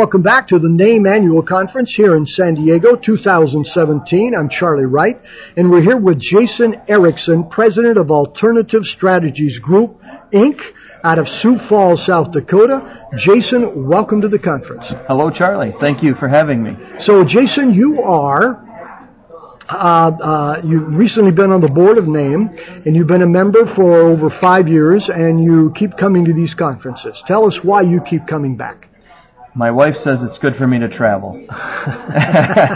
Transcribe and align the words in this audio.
Welcome 0.00 0.22
back 0.22 0.48
to 0.48 0.58
the 0.58 0.66
NAAIM 0.66 1.06
Annual 1.06 1.42
Conference 1.42 1.92
here 1.94 2.16
in 2.16 2.24
San 2.24 2.54
Diego 2.54 2.96
2017. 2.96 4.32
I'm 4.34 4.48
Charlie 4.48 4.86
Wright, 4.86 5.20
and 5.58 5.70
we're 5.70 5.82
here 5.82 6.00
with 6.00 6.18
Jason 6.18 6.74
Erickson, 6.88 7.50
President 7.50 7.98
of 7.98 8.10
Alternative 8.10 8.80
Strategies 8.82 9.58
Group, 9.58 10.00
Inc., 10.32 10.56
out 11.04 11.18
of 11.18 11.28
Sioux 11.28 11.58
Falls, 11.68 12.02
South 12.06 12.32
Dakota. 12.32 13.08
Jason, 13.18 13.86
welcome 13.86 14.22
to 14.22 14.28
the 14.28 14.38
conference. 14.38 14.86
Hello, 15.06 15.30
Charlie. 15.30 15.74
Thank 15.82 16.02
you 16.02 16.14
for 16.14 16.28
having 16.30 16.62
me. 16.62 16.70
So, 17.00 17.22
Jason, 17.22 17.70
you 17.74 18.00
are 18.00 18.66
uh, 19.68 19.76
uh, 19.76 20.62
you've 20.64 20.94
recently 20.94 21.30
been 21.30 21.52
on 21.52 21.60
the 21.60 21.68
board 21.68 21.98
of 21.98 22.04
NAAIM, 22.04 22.86
and 22.86 22.96
you've 22.96 23.06
been 23.06 23.20
a 23.20 23.28
member 23.28 23.66
for 23.76 23.98
over 23.98 24.30
five 24.40 24.66
years, 24.66 25.10
and 25.12 25.44
you 25.44 25.74
keep 25.78 25.98
coming 25.98 26.24
to 26.24 26.32
these 26.32 26.54
conferences. 26.54 27.22
Tell 27.26 27.46
us 27.46 27.58
why 27.62 27.82
you 27.82 28.00
keep 28.08 28.26
coming 28.26 28.56
back. 28.56 28.89
My 29.54 29.72
wife 29.72 29.96
says 29.96 30.22
it's 30.22 30.38
good 30.38 30.56
for 30.56 30.66
me 30.66 30.78
to 30.78 30.88
travel. 30.88 31.44
I 31.50 32.70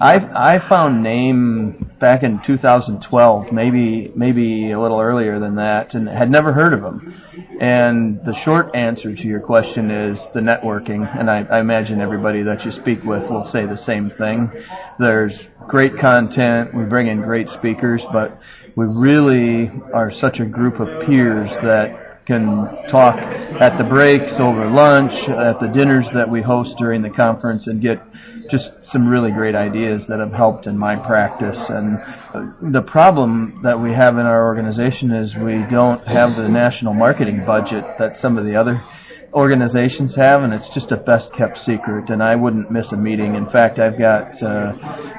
I 0.00 0.60
found 0.68 1.04
NAAIM 1.04 1.98
back 1.98 2.22
in 2.22 2.40
2012, 2.46 3.52
maybe 3.52 4.12
maybe 4.14 4.70
a 4.70 4.80
little 4.80 5.00
earlier 5.00 5.40
than 5.40 5.56
that, 5.56 5.94
and 5.94 6.08
had 6.08 6.30
never 6.30 6.52
heard 6.52 6.72
of 6.72 6.82
them. 6.82 7.20
And 7.60 8.20
the 8.24 8.34
short 8.44 8.74
answer 8.76 9.14
to 9.14 9.22
your 9.22 9.40
question 9.40 9.90
is 9.90 10.18
the 10.32 10.40
networking, 10.40 11.04
and 11.18 11.28
I, 11.28 11.42
I 11.42 11.60
imagine 11.60 12.00
everybody 12.00 12.44
that 12.44 12.64
you 12.64 12.70
speak 12.70 13.02
with 13.02 13.28
will 13.28 13.48
say 13.52 13.66
the 13.66 13.76
same 13.76 14.10
thing. 14.16 14.50
There's 14.98 15.38
great 15.68 15.98
content, 15.98 16.74
we 16.74 16.84
bring 16.84 17.08
in 17.08 17.20
great 17.20 17.48
speakers, 17.48 18.02
but 18.12 18.38
we 18.76 18.86
really 18.86 19.70
are 19.92 20.12
such 20.12 20.38
a 20.38 20.46
group 20.46 20.80
of 20.80 20.86
peers 21.06 21.50
that 21.62 22.09
can 22.30 22.70
talk 22.88 23.16
at 23.18 23.76
the 23.76 23.82
breaks, 23.82 24.32
over 24.38 24.70
lunch, 24.70 25.10
at 25.26 25.58
the 25.58 25.66
dinners 25.74 26.06
that 26.14 26.30
we 26.30 26.40
host 26.40 26.76
during 26.78 27.02
the 27.02 27.10
conference, 27.10 27.66
and 27.66 27.82
get 27.82 27.98
just 28.48 28.70
some 28.84 29.08
really 29.08 29.32
great 29.32 29.56
ideas 29.56 30.04
that 30.08 30.20
have 30.20 30.32
helped 30.32 30.66
in 30.66 30.78
my 30.78 30.94
practice. 30.94 31.58
And 31.68 31.98
the 32.72 32.82
problem 32.82 33.60
that 33.64 33.80
we 33.80 33.90
have 33.92 34.14
in 34.14 34.26
our 34.26 34.46
organization 34.46 35.10
is 35.10 35.34
we 35.34 35.64
don't 35.68 36.06
have 36.06 36.36
the 36.36 36.48
national 36.48 36.94
marketing 36.94 37.42
budget 37.44 37.82
that 37.98 38.16
some 38.16 38.38
of 38.38 38.44
the 38.44 38.54
other 38.54 38.80
organizations 39.32 40.16
have, 40.16 40.42
and 40.42 40.52
it's 40.52 40.68
just 40.74 40.92
a 40.92 40.96
best 40.96 41.30
kept 41.36 41.58
secret. 41.58 42.10
And 42.10 42.22
I 42.22 42.36
wouldn't 42.36 42.70
miss 42.70 42.92
a 42.92 42.96
meeting. 42.96 43.34
In 43.34 43.46
fact, 43.46 43.78
I've 43.78 43.98
got 43.98 44.40
uh, 44.42 44.72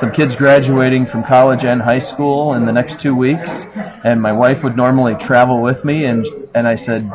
some 0.00 0.12
kids 0.12 0.34
graduating 0.36 1.06
from 1.06 1.24
college 1.26 1.60
and 1.62 1.80
high 1.80 2.02
school 2.14 2.54
in 2.54 2.66
the 2.66 2.72
next 2.72 3.02
two 3.02 3.14
weeks, 3.14 3.50
and 4.04 4.20
my 4.20 4.32
wife 4.32 4.58
would 4.64 4.76
normally 4.76 5.14
travel 5.20 5.62
with 5.62 5.84
me, 5.84 6.04
and 6.04 6.26
and 6.54 6.66
I 6.66 6.76
said, 6.76 7.10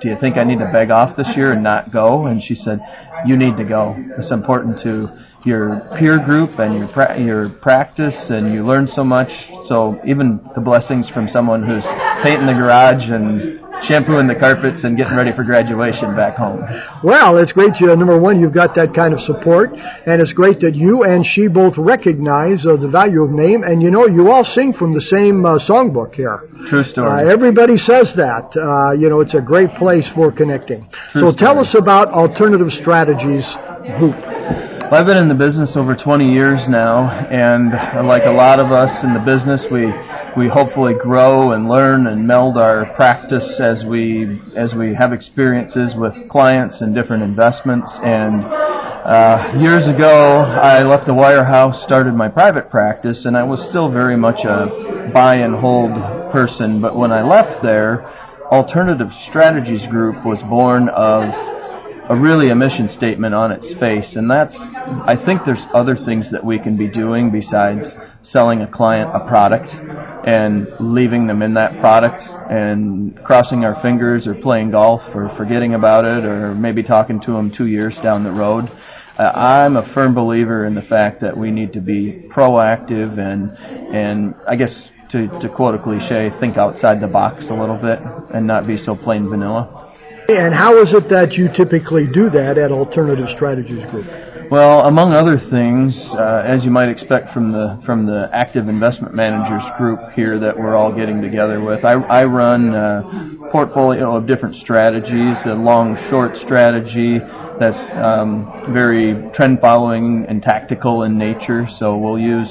"Do 0.00 0.08
you 0.08 0.16
think 0.20 0.36
I 0.36 0.44
need 0.44 0.58
to 0.58 0.70
beg 0.72 0.90
off 0.90 1.16
this 1.16 1.28
year 1.36 1.52
and 1.52 1.62
not 1.62 1.92
go?" 1.92 2.26
And 2.26 2.42
she 2.42 2.54
said, 2.54 2.80
"You 3.26 3.36
need 3.36 3.56
to 3.56 3.64
go. 3.64 3.96
It's 4.18 4.30
important 4.30 4.80
to." 4.82 5.10
your 5.46 5.80
peer 5.96 6.18
group 6.18 6.58
and 6.58 6.76
your 6.76 6.88
pra- 6.88 7.18
your 7.22 7.48
practice, 7.62 8.16
and 8.30 8.52
you 8.52 8.66
learn 8.66 8.88
so 8.88 9.04
much. 9.04 9.30
So 9.68 10.00
even 10.04 10.40
the 10.56 10.60
blessings 10.60 11.08
from 11.08 11.28
someone 11.28 11.62
who's 11.62 11.84
painting 12.24 12.48
the 12.48 12.58
garage 12.58 13.08
and 13.08 13.60
shampooing 13.84 14.26
the 14.26 14.34
carpets 14.34 14.84
and 14.84 14.96
getting 14.96 15.16
ready 15.16 15.32
for 15.36 15.44
graduation 15.44 16.16
back 16.16 16.36
home. 16.36 16.62
Well, 17.04 17.38
it's 17.38 17.52
great. 17.52 17.74
You, 17.80 17.94
number 17.96 18.18
one, 18.18 18.40
you've 18.40 18.54
got 18.54 18.74
that 18.76 18.94
kind 18.94 19.12
of 19.12 19.20
support, 19.20 19.70
and 19.72 20.20
it's 20.20 20.32
great 20.32 20.60
that 20.60 20.74
you 20.74 21.04
and 21.04 21.24
she 21.24 21.48
both 21.48 21.74
recognize 21.76 22.64
uh, 22.64 22.76
the 22.76 22.88
value 22.88 23.22
of 23.22 23.30
NAAIM. 23.30 23.66
And 23.66 23.82
you 23.82 23.90
know, 23.90 24.06
you 24.06 24.30
all 24.30 24.44
sing 24.44 24.72
from 24.72 24.92
the 24.92 25.04
same 25.12 25.44
uh, 25.44 25.58
songbook 25.68 26.14
here. 26.14 26.48
True 26.68 26.84
story. 26.84 27.08
Uh, 27.08 27.32
everybody 27.32 27.76
says 27.76 28.12
that. 28.16 28.54
Uh, 28.56 28.92
you 28.96 29.08
know, 29.08 29.20
it's 29.20 29.34
a 29.34 29.42
great 29.42 29.70
place 29.78 30.08
for 30.14 30.32
connecting. 30.32 30.88
True 31.12 31.32
so 31.32 31.36
tell 31.36 31.58
us 31.58 31.74
about 31.78 32.08
Alternative 32.08 32.70
Strategies 32.70 33.44
Group. 33.98 34.35
Well, 34.86 35.00
I've 35.00 35.06
been 35.08 35.18
in 35.18 35.26
the 35.26 35.34
business 35.34 35.74
over 35.74 35.96
20 35.96 36.30
years 36.30 36.62
now, 36.68 37.10
and 37.10 37.74
like 38.06 38.22
a 38.22 38.30
lot 38.30 38.60
of 38.60 38.70
us 38.70 39.02
in 39.02 39.14
the 39.14 39.18
business, 39.18 39.66
we 39.66 39.90
we 40.38 40.46
hopefully 40.46 40.94
grow 40.94 41.58
and 41.58 41.68
learn 41.68 42.06
and 42.06 42.24
meld 42.24 42.56
our 42.56 42.94
practice 42.94 43.58
as 43.58 43.84
we 43.84 44.38
as 44.54 44.74
we 44.78 44.94
have 44.94 45.12
experiences 45.12 45.90
with 45.98 46.14
clients 46.30 46.82
and 46.82 46.94
different 46.94 47.24
investments. 47.24 47.90
And 47.98 48.46
uh, 48.46 49.58
years 49.58 49.88
ago, 49.90 50.46
I 50.46 50.84
left 50.86 51.06
the 51.10 51.18
wirehouse, 51.18 51.82
started 51.82 52.14
my 52.14 52.28
private 52.28 52.70
practice, 52.70 53.24
and 53.24 53.36
I 53.36 53.42
was 53.42 53.58
still 53.68 53.90
very 53.90 54.16
much 54.16 54.38
a 54.46 55.10
buy 55.12 55.42
and 55.42 55.58
hold 55.58 55.98
person. 56.30 56.80
But 56.80 56.94
when 56.94 57.10
I 57.10 57.26
left 57.26 57.60
there, 57.60 58.06
Alternative 58.54 59.10
Strategies 59.30 59.84
Group 59.90 60.24
was 60.24 60.38
born 60.46 60.88
of 60.90 61.26
a 62.08 62.16
really 62.16 62.50
a 62.50 62.54
mission 62.54 62.88
statement 62.96 63.34
on 63.34 63.50
its 63.50 63.66
face, 63.80 64.14
and 64.14 64.30
that's 64.30 64.56
I 64.56 65.16
think 65.24 65.42
there's 65.44 65.64
other 65.74 65.96
things 65.96 66.30
that 66.30 66.44
we 66.44 66.58
can 66.58 66.76
be 66.76 66.88
doing 66.88 67.32
besides 67.32 67.84
selling 68.22 68.62
a 68.62 68.70
client 68.70 69.10
a 69.12 69.26
product 69.26 69.68
and 70.26 70.68
leaving 70.78 71.26
them 71.26 71.42
in 71.42 71.54
that 71.54 71.80
product 71.80 72.22
and 72.50 73.16
crossing 73.24 73.64
our 73.64 73.80
fingers 73.82 74.26
or 74.26 74.34
playing 74.34 74.70
golf 74.70 75.00
or 75.14 75.34
forgetting 75.36 75.74
about 75.74 76.04
it 76.04 76.24
or 76.24 76.54
maybe 76.54 76.82
talking 76.82 77.20
to 77.22 77.32
them 77.32 77.52
two 77.56 77.66
years 77.66 77.96
down 78.02 78.22
the 78.22 78.32
road. 78.32 78.66
Uh, 79.18 79.22
I'm 79.22 79.76
a 79.76 79.92
firm 79.94 80.14
believer 80.14 80.66
in 80.66 80.74
the 80.74 80.82
fact 80.82 81.22
that 81.22 81.36
we 81.36 81.50
need 81.50 81.72
to 81.72 81.80
be 81.80 82.28
proactive 82.30 83.18
and 83.18 83.50
and 83.94 84.34
I 84.46 84.54
guess 84.54 84.90
to, 85.10 85.28
to 85.40 85.48
quote 85.48 85.74
a 85.74 85.82
cliche, 85.82 86.30
think 86.40 86.56
outside 86.56 87.00
the 87.00 87.06
box 87.06 87.46
a 87.50 87.54
little 87.54 87.78
bit 87.78 87.98
and 88.34 88.46
not 88.46 88.66
be 88.66 88.76
so 88.76 88.96
plain 88.96 89.28
vanilla. 89.28 89.75
And 90.28 90.52
how 90.52 90.82
is 90.82 90.92
it 90.92 91.08
that 91.10 91.34
you 91.34 91.48
typically 91.54 92.06
do 92.10 92.30
that 92.30 92.58
at 92.58 92.72
Alternative 92.72 93.28
Strategies 93.36 93.84
Group? 93.90 94.06
Well, 94.50 94.80
among 94.86 95.12
other 95.12 95.38
things, 95.38 95.94
uh, 96.14 96.42
as 96.46 96.64
you 96.64 96.70
might 96.70 96.88
expect 96.88 97.32
from 97.32 97.50
the 97.50 97.82
from 97.86 98.06
the 98.06 98.30
active 98.32 98.68
investment 98.68 99.14
managers 99.14 99.62
group 99.78 99.98
here 100.14 100.38
that 100.38 100.56
we're 100.56 100.74
all 100.74 100.94
getting 100.94 101.22
together 101.22 101.60
with, 101.60 101.84
I, 101.84 101.94
I 101.94 102.24
run 102.24 102.74
a 102.74 103.50
portfolio 103.50 104.16
of 104.16 104.26
different 104.26 104.56
strategies, 104.56 105.34
a 105.46 105.54
long 105.54 105.96
short 106.10 106.36
strategy 106.36 107.18
that's 107.58 107.90
um, 107.94 108.70
very 108.72 109.30
trend 109.34 109.60
following 109.60 110.26
and 110.28 110.42
tactical 110.42 111.02
in 111.04 111.18
nature. 111.18 111.66
So 111.78 111.96
we'll 111.96 112.18
use 112.18 112.50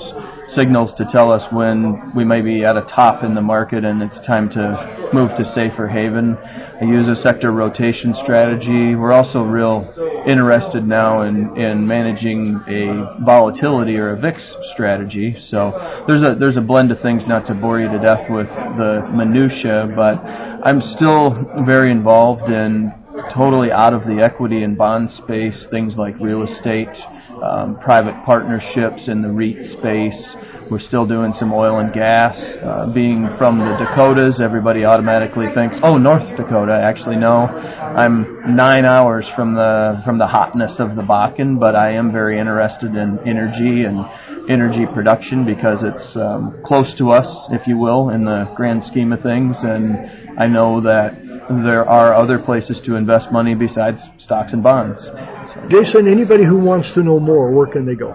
signals 0.49 0.93
to 0.95 1.05
tell 1.11 1.31
us 1.31 1.43
when 1.51 2.13
we 2.15 2.23
may 2.23 2.41
be 2.41 2.63
at 2.63 2.77
a 2.77 2.81
top 2.81 3.23
in 3.23 3.33
the 3.35 3.41
market 3.41 3.83
and 3.83 4.01
it's 4.01 4.19
time 4.25 4.49
to 4.49 5.09
move 5.13 5.29
to 5.37 5.45
safer 5.53 5.87
haven. 5.87 6.35
I 6.35 6.83
use 6.83 7.07
a 7.07 7.15
sector 7.21 7.51
rotation 7.51 8.13
strategy. 8.23 8.95
We're 8.95 9.13
also 9.13 9.41
real 9.41 9.85
interested 10.27 10.87
now 10.87 11.21
in, 11.21 11.57
in 11.57 11.87
managing 11.87 12.61
a 12.67 13.23
volatility 13.23 13.97
or 13.97 14.11
a 14.11 14.19
VIX 14.19 14.55
strategy. 14.73 15.35
So 15.49 16.03
there's 16.07 16.21
a 16.21 16.35
there's 16.39 16.57
a 16.57 16.61
blend 16.61 16.91
of 16.91 17.01
things. 17.01 17.23
Not 17.27 17.47
to 17.47 17.53
bore 17.53 17.79
you 17.79 17.89
to 17.89 17.99
death 17.99 18.29
with 18.29 18.47
the 18.47 19.07
minutia, 19.13 19.91
but 19.95 20.23
I'm 20.65 20.81
still 20.81 21.63
very 21.65 21.91
involved 21.91 22.49
in 22.49 22.91
totally 23.33 23.71
out 23.71 23.93
of 23.93 24.03
the 24.03 24.21
equity 24.23 24.63
and 24.63 24.77
bond 24.77 25.09
space, 25.11 25.67
things 25.71 25.95
like 25.97 26.15
real 26.19 26.43
estate, 26.43 26.95
um, 27.43 27.77
private 27.79 28.15
partnerships 28.25 29.07
in 29.07 29.21
the 29.21 29.29
REIT 29.29 29.65
space. 29.77 30.35
We're 30.69 30.79
still 30.79 31.05
doing 31.05 31.33
some 31.37 31.53
oil 31.53 31.79
and 31.79 31.93
gas. 31.93 32.35
Uh, 32.35 32.91
being 32.93 33.29
from 33.37 33.59
the 33.59 33.77
Dakotas, 33.77 34.41
everybody 34.41 34.83
automatically 34.83 35.45
thinks, 35.53 35.77
"Oh, 35.83 35.97
North 35.97 36.25
Dakota." 36.37 36.73
Actually, 36.73 37.17
no. 37.17 37.45
I'm 37.45 38.55
nine 38.55 38.85
hours 38.85 39.29
from 39.35 39.53
the 39.53 40.01
from 40.03 40.17
the 40.17 40.25
hotness 40.25 40.79
of 40.79 40.95
the 40.95 41.03
Bakken, 41.03 41.59
but 41.59 41.75
I 41.75 41.91
am 41.91 42.11
very 42.11 42.39
interested 42.39 42.95
in 42.95 43.19
energy 43.27 43.85
and 43.85 44.05
energy 44.49 44.85
production 44.91 45.45
because 45.45 45.83
it's 45.83 46.15
um, 46.15 46.61
close 46.65 46.93
to 46.97 47.11
us, 47.11 47.27
if 47.51 47.67
you 47.67 47.77
will, 47.77 48.09
in 48.09 48.25
the 48.25 48.49
grand 48.55 48.83
scheme 48.83 49.13
of 49.13 49.21
things. 49.21 49.55
And 49.61 50.39
I 50.39 50.47
know 50.47 50.81
that 50.81 51.24
there 51.49 51.87
are 51.87 52.13
other 52.13 52.39
places 52.39 52.81
to 52.85 52.95
invest 52.95 53.31
money 53.31 53.55
besides 53.55 54.01
stocks 54.17 54.53
and 54.53 54.63
bonds. 54.63 54.99
So. 55.03 55.67
Jason, 55.69 56.07
anybody 56.07 56.45
who 56.45 56.57
wants 56.57 56.91
to 56.95 57.03
know 57.03 57.19
more, 57.19 57.51
where 57.51 57.67
can 57.67 57.85
they 57.85 57.95
go? 57.95 58.13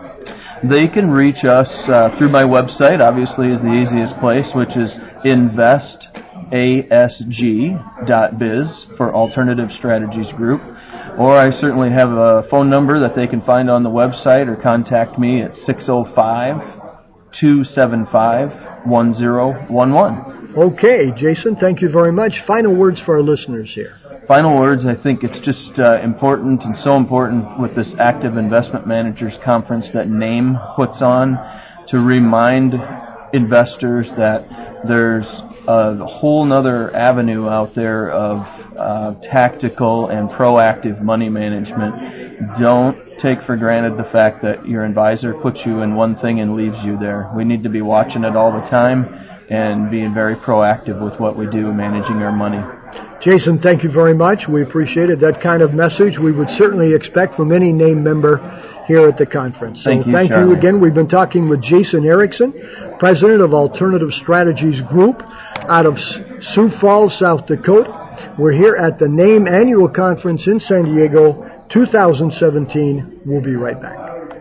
They 0.63 0.89
can 0.89 1.11
reach 1.11 1.45
us 1.45 1.71
uh, 1.89 2.11
through 2.19 2.29
my 2.29 2.43
website, 2.43 3.01
obviously, 3.01 3.51
is 3.51 3.61
the 3.61 3.73
easiest 3.73 4.19
place, 4.21 4.51
which 4.55 4.77
is 4.77 4.93
investasg.biz 5.25 6.17
for 8.97 9.15
Alternative 9.15 9.71
Strategies 9.71 10.31
Group. 10.33 10.61
Or 11.19 11.39
I 11.39 11.51
certainly 11.51 11.91
have 11.91 12.11
a 12.11 12.43
phone 12.51 12.69
number 12.69 13.01
that 13.01 13.17
they 13.17 13.27
can 13.27 13.41
find 13.41 13.71
on 13.71 13.83
the 13.85 13.91
website 13.91 14.49
or 14.49 14.57
contact 14.57 15.19
me 15.19 15.41
at 15.43 15.57
605 15.57 16.81
275 17.41 18.87
1011. 18.87 20.40
Okay, 20.57 21.13
Jason, 21.17 21.55
thank 21.55 21.81
you 21.81 21.89
very 21.89 22.11
much. 22.11 22.33
Final 22.45 22.75
words 22.75 23.01
for 23.07 23.15
our 23.15 23.23
listeners 23.23 23.71
here. 23.73 23.97
Final 24.27 24.59
words, 24.59 24.85
I 24.85 25.01
think 25.01 25.23
it's 25.23 25.39
just 25.47 25.79
uh, 25.79 26.03
important 26.03 26.65
and 26.65 26.77
so 26.77 26.97
important 26.97 27.61
with 27.61 27.77
this 27.77 27.95
active 28.01 28.37
investment 28.37 28.85
managers 28.85 29.39
conference 29.45 29.89
that 29.95 30.09
NAAIM 30.09 30.75
puts 30.75 31.03
on 31.03 31.39
to 31.89 31.99
remind 31.99 32.75
investors 33.33 34.11
that 34.17 34.83
there's 34.89 35.27
a 35.69 36.05
whole 36.05 36.45
nother 36.45 36.93
avenue 36.97 37.49
out 37.49 37.77
there 37.77 38.11
of 38.11 38.39
uh, 38.77 39.15
tactical 39.23 40.09
and 40.09 40.29
proactive 40.31 41.01
money 41.01 41.29
management. 41.29 42.59
Don't 42.61 42.99
take 43.21 43.41
for 43.47 43.57
granted 43.57 43.97
the 43.97 44.11
fact 44.11 44.43
that 44.43 44.67
your 44.67 44.85
advisor 44.85 45.33
puts 45.33 45.61
you 45.65 45.83
in 45.83 45.95
one 45.95 46.17
thing 46.17 46.41
and 46.41 46.57
leaves 46.57 46.79
you 46.83 46.99
there. 46.99 47.31
We 47.37 47.45
need 47.45 47.63
to 47.63 47.71
be 47.71 47.83
watching 47.83 48.25
it 48.25 48.35
all 48.35 48.51
the 48.51 48.69
time 48.69 49.39
and 49.51 49.91
being 49.91 50.15
very 50.15 50.37
proactive 50.37 51.03
with 51.03 51.19
what 51.19 51.37
we 51.37 51.47
do, 51.51 51.73
managing 51.73 52.23
our 52.23 52.33
money. 52.33 52.63
Jason, 53.21 53.61
thank 53.61 53.83
you 53.83 53.91
very 53.93 54.15
much. 54.15 54.49
We 54.49 54.63
appreciate 54.63 55.11
it. 55.11 55.21
That 55.21 55.41
kind 55.43 55.61
of 55.61 55.75
message 55.75 56.19
we 56.19 56.33
would 56.33 56.49
certainly 56.57 56.95
expect 56.95 57.35
from 57.35 57.53
any 57.53 57.73
NAAIM 57.73 58.01
member 58.03 58.39
here 58.87 59.07
at 59.07 59.19
the 59.19 59.27
conference. 59.27 59.83
So 59.85 59.91
thank 59.91 60.07
you, 60.07 60.13
thank 60.13 60.31
Charlie. 60.31 60.53
you 60.53 60.57
again. 60.57 60.81
We've 60.81 60.95
been 60.95 61.09
talking 61.09 61.49
with 61.49 61.61
Jason 61.63 62.07
Erickson, 62.07 62.55
President 62.99 63.43
of 63.43 63.53
Alternative 63.53 64.09
Strategies 64.23 64.81
Group 64.89 65.21
out 65.69 65.85
of 65.85 65.99
Sioux 66.55 66.71
Falls, 66.81 67.19
South 67.19 67.47
Dakota. 67.47 68.35
We're 68.39 68.53
here 68.53 68.77
at 68.77 68.99
the 68.99 69.07
NAAIM 69.07 69.51
Annual 69.51 69.91
Conference 69.91 70.47
in 70.47 70.61
San 70.61 70.85
Diego 70.85 71.67
2017. 71.73 73.23
We'll 73.27 73.43
be 73.43 73.55
right 73.55 73.81
back. 73.81 74.10